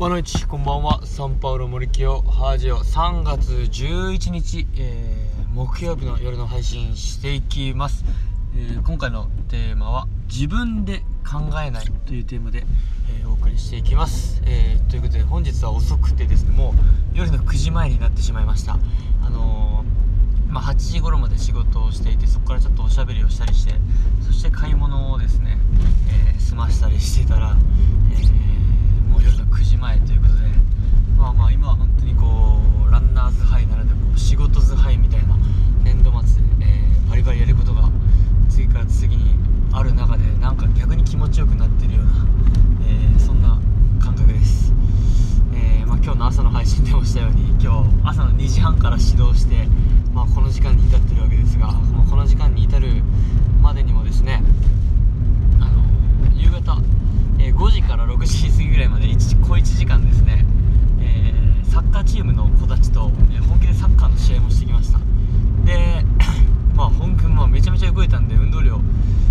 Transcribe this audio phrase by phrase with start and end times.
[0.00, 1.04] ボナイチこんばんは。
[1.04, 2.78] サンパウロ森清ハージオ。
[2.78, 8.06] 3月11日、えー、木曜日の夜の配信していきます、
[8.56, 11.00] えー、今回のテーマは自分で
[11.30, 12.64] 考えないというテーマで、
[13.20, 18.78] えー、お送りしていきます、えということで本日は遅くてですねもう夜の9時前になってしまいました。
[19.22, 19.84] あの
[20.48, 23.74] まあ、8時頃まで仕事をしていてそこからちょっとおしゃべりをしたりして
[24.22, 25.58] そして買い物をですね、
[26.34, 27.54] え済ましたりしてたら、
[28.10, 28.50] えー
[29.22, 30.40] 夜の9時前ということで
[31.18, 35.36] まあまあ今は本当にこうランナーズハイならでこう仕事ズハイみたいな
[35.84, 37.90] 年度末で、えー、バリバリやることが
[38.48, 39.34] 次から次に
[39.72, 42.12] ある中でなんか逆に気持ちよくなってるような、
[42.86, 43.60] えー、そんな
[44.02, 44.72] 感覚です、
[45.52, 49.66] えー、まあ、今日の朝の配信でもしたように今日朝の2時半から始動して、
[50.14, 53.02] まあ、この時間に至ってるわけですが、まあ、この時間に至る
[53.60, 54.42] までにもですね
[55.60, 55.84] あの
[56.34, 56.78] 夕方
[57.42, 60.44] えー、5時から6時過ぎぐらいまで1小1時間ですね、
[61.00, 64.98] えー、サッカーチームの子たちと、え本気でサッカーの試合もしてきました
[65.64, 66.04] で
[66.74, 68.78] まあ本気もめちゃめちゃ動いたんで運動量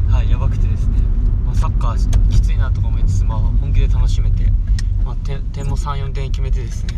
[0.10, 0.98] はいやばくてですね、
[1.46, 4.52] まあ、サッカーきついなとか思いつつ、まあ、本気で楽しめて、
[5.06, 5.68] まあ、点点
[6.30, 6.94] も34点決めてですね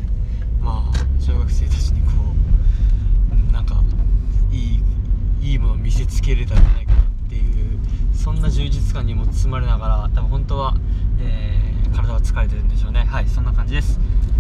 [0.62, 2.08] まあ小学生たちにこ
[3.50, 3.82] うなんか
[4.52, 4.84] いい
[5.42, 7.80] いいものを見せつけれたんじゃないかなっていう
[8.14, 10.76] そんな充実感にも包まれながら多分本当は
[11.24, 13.04] えー、体は疲れてるんでしょうね。
[13.04, 14.00] はいそんな感じです。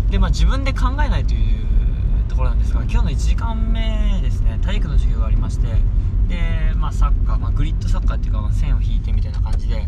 [0.09, 4.59] でまあ自分で考えないというところなんですが今日の1時間目ですね。
[4.63, 5.67] 体育の授業がありまして
[6.27, 9.87] でまあサッカー、まあ、グリッドサッカーっていうか、まあ、線を引いてみたいな感じで、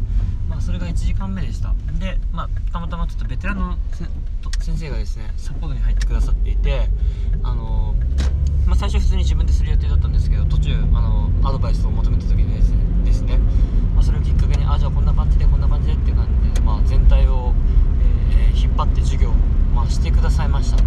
[1.24, 1.74] まあ、それが1時間目でした。
[2.00, 3.78] で、まあ、たまたまちょっとベテランの
[4.60, 6.88] 先生がですねサポートに入ってくださっていて
[7.44, 7.96] あの、
[8.66, 13.38] まあ、最初普通に自分でする予定だったんですけど途中あのアドバイスを求めた時にですねですね、
[13.94, 17.54] まあ、それをきっかけにあじゃあこんな感じでこんな感じでっていう感じで、まあ、全体を、
[18.32, 19.34] えー、引っ張って授業を、
[19.76, 20.84] まあ、してくださいました。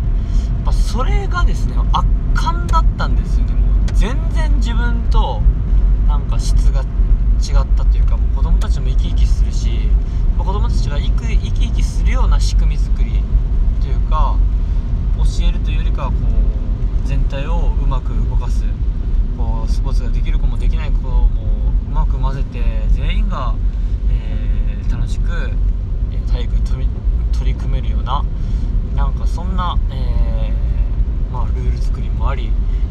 [0.67, 3.53] ぱそれがですね圧巻だったんですよね。
[3.55, 5.41] もう全然自分と
[6.08, 9.89] なんか質が違ったというかもう子供たちも生き生きするし、
[10.36, 13.23] まあ、子供たちが生き生き生きするような仕組み作り
[13.80, 14.36] というか
[15.17, 16.17] 教えるというよりかはこ
[17.05, 18.64] う全体をうまく動かす
[19.39, 21.30] こうスポーツができる子もできない子も
[21.89, 23.55] うまく混ぜて全員が、
[24.11, 25.51] えー、楽しく
[26.30, 26.89] 体育に
[27.33, 28.23] 取り組めるような
[28.95, 32.51] なんかそんな、えー、まあ、ルール作りもあり、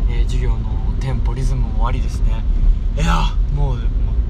[0.10, 0.58] えー、授業の
[1.00, 2.44] テンポリズムもありですね。
[2.96, 3.78] いやもう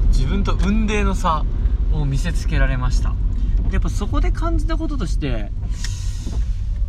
[0.08, 1.46] 自分と運命の差
[1.94, 3.14] を見せつけられました。
[3.72, 5.52] やっぱそこで感じたこととして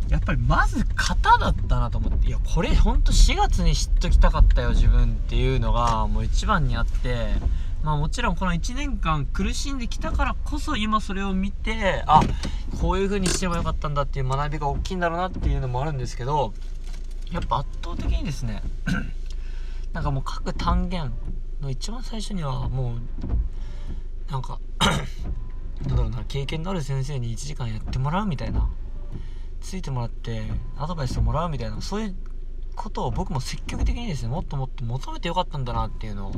[0.09, 7.27] やっぱりまず型だったなと思っていやこれほんと4月に知っときたかったよ自分っていうのがもう一番にあって
[7.83, 12.21] まあもちろんこの1年間苦しんできたからこそ今それを見てあ
[12.79, 16.53] こういう風にしてもよかったんだっていう学びが大きいんだろうなっていうのもあるんですけど
[17.31, 18.61] やっぱ圧倒的にですね
[19.91, 21.11] なんかもう各単元
[21.61, 24.59] の一番最初にはもうなんか
[26.27, 28.69] 経験のある先生に1時間やってもらうみたいな。
[29.59, 30.43] ついてもらって
[30.77, 31.81] アドバイスをもらうみたいな。
[31.81, 32.15] そういう
[32.77, 36.31] ことを僕も積極的にですねもっともっと求めてよかったんだなっていうのを、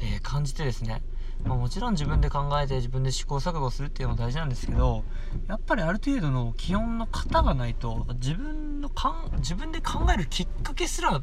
[0.00, 1.02] えー、感じてですね、
[1.44, 5.04] まあ、もちろん自分で考えて自分で試行錯誤するっていうのも大事なんですけど
[5.48, 11.22] やっぱりある程度の基本の型がないと自分のかん自分で考えるきっかけすら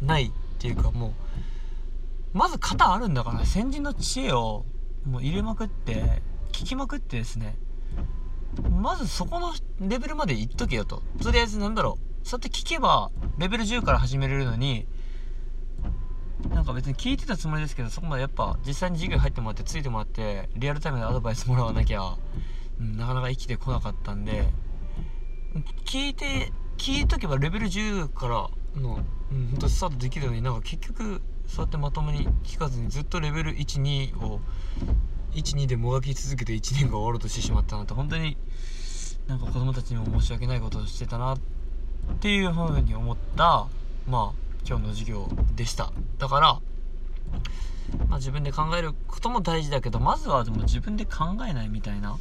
[0.00, 1.12] ないっていうかもう
[2.32, 4.64] まず型あるんだから先人の知恵を
[5.04, 6.22] もう入れまくって
[6.60, 7.56] 聞きまくってですね
[8.70, 11.02] まずそこのレベルまでいっとけよと。
[11.22, 12.26] とりあえずなんだろう。
[12.26, 14.86] そうやって聞けばレベル10から始めれるのに
[16.50, 22.16] なんか別に聞いてたつもりですけどそこまでやっぱ実際に授業入ってもらってついてもらってリアルタイムでアドバイスもらわなきゃ、
[22.78, 24.44] うん、なかなか生きてこなかったんで
[25.86, 29.00] 聞いて聞いとけばレベル10からの、
[29.32, 34.40] うん、本当スタートできるのになんか結局そうやってまともに聞かずにずっとレベル12を
[35.32, 38.36] 12でもがき続けて1年が終わろうとしてしまったなと本当に
[39.28, 41.38] なんか子供たちにも申し訳ないことをしてたなっ
[42.20, 43.66] ていうふうに思った
[44.08, 45.92] まあ今日の授業でした。
[46.18, 46.60] だから、
[48.08, 52.18] まあ、自分で考えることも大事だけどまずはでも自分で考えないみたいな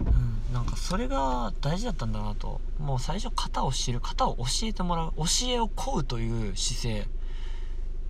[0.00, 2.60] うんなんかそれが大事だったんだなと。
[2.78, 7.08] もう最初型を知る型を教えてもらう教えを請うという姿勢。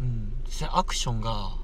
[0.01, 0.33] うん
[0.71, 1.57] アクションが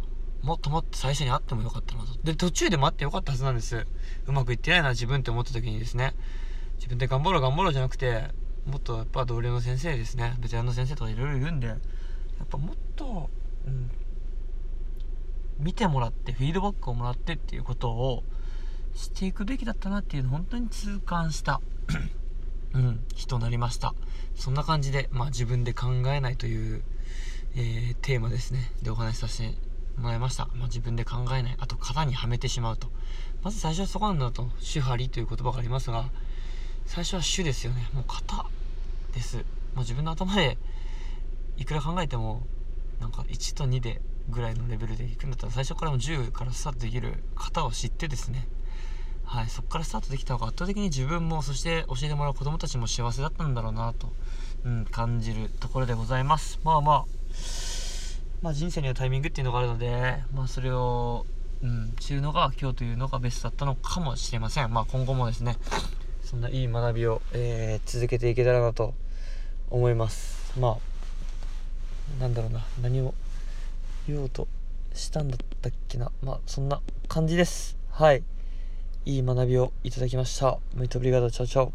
[0.43, 2.19] もっともっと最初にあってもよかったなと。
[2.23, 3.87] で途中でもあってよかったはずなんです。
[4.27, 6.15] うまくいってないな自分って思った時にですね。
[6.77, 8.29] 自分で頑張ろう頑張ろうじゃなくて
[8.67, 10.37] もっとやっぱ同僚の先生ですね。
[10.39, 11.79] ベテランの先生とかいろいろいるんでやっ
[12.49, 13.31] ぱもっと、
[13.67, 13.91] うん、
[15.59, 18.23] 見てもらってフィードバックをもらってっていうことを
[18.95, 21.61] していくべきだったなっていうのを本当に痛感した
[22.75, 23.95] うん人なりました。
[24.35, 26.83] そんな感じで、まあ、自分で考えないという、
[27.57, 28.71] えーテーマですね。
[28.83, 29.68] でお話しさせて
[29.99, 31.57] もらいました、まあ、自分で考えない。
[31.59, 32.89] あと型にはめてしまうと。
[33.43, 34.51] まず最初はそこなんだと。
[34.59, 36.11] 主張りという言葉がありますが
[36.87, 37.89] 最初は主ですよね。
[37.93, 38.47] もう型
[39.13, 39.37] です。
[39.37, 39.43] も
[39.77, 40.59] う自分の頭で
[41.57, 42.47] いくら考えても
[43.01, 47.23] なんか1と2でぐらいのレベルでいくんだったら最初からも10からスタートできる。
[47.37, 48.49] 型を知ってですね。
[49.25, 54.11] はい、そこからスタートできた方が圧倒的に自分もそして教えてもらう子供たちも幸せだったんだろうなと、
[54.65, 56.59] うん、感じるところでございます。
[56.65, 57.05] まあまあ
[58.43, 61.27] まあ人生にはタイミングっていうのがあるのでまあそれを、
[61.63, 65.57] うん、知るのが今日というのがベストだったのかもしれませんまあ今後もですね
[66.23, 68.95] そんないい学びを、えー続けていけたらなと
[69.71, 70.79] 思いますま
[72.19, 73.15] あなんだろうな何を
[74.07, 74.47] 言おうと
[74.95, 78.23] したんだったっけなまあそんな感じですはい
[79.09, 80.59] いい学びをいただきました。
[80.75, 81.73] ムイトブリガード、チャオチャオ。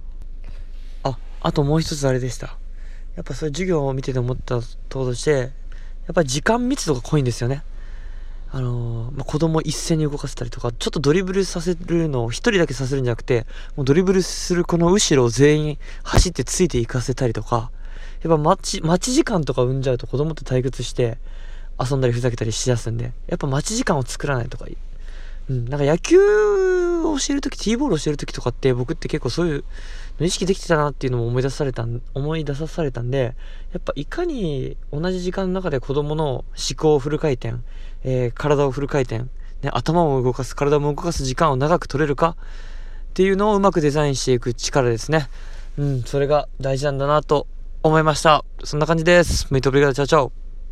[1.02, 2.60] あ、あともう一つあれでした。
[3.16, 5.52] やっぱそういう授業を見てて思ったとして、
[6.08, 7.64] やっぱり時間密度が濃いんですよね。
[8.52, 17.72] あのーまあ、子供一斉に動かせたりとか、ちょっとドリブルさせるのを一人だけさせるんじゃなくて、もうドリブルするこの後ろを全員走ってついていかせたりとか、
[18.22, 21.18] やっぱ待ち、待ち時間とか生んじゃうと子供と退屈して
[21.80, 24.68] 遊んだりふざけたりしだすんで、やっぱ待ち時間を作らないとか
[25.50, 26.18] うん、なんか野球
[27.04, 29.64] を教えるとき、ティーボールを教えるときとかって僕って結構そういう
[30.20, 33.36] の意識できてたなっていうのも思い出されたん、思い出さされたんで、
[33.74, 36.46] やっぱいかに同じ時間の中で子供の思
[36.78, 37.56] 考をフル回転、
[38.04, 39.28] えー体をフル回転、ね、
[39.72, 42.38] 頭を動かす、体も動かす時間を長く取れるか
[43.12, 45.30] っていうのをうまくデザインしていく力ですね。
[45.78, 47.48] うん、それが大事なんだなと
[47.82, 48.46] 思いました。
[48.64, 49.48] そんな感じです。
[49.52, 50.43] メイトブリガーチャチャオ。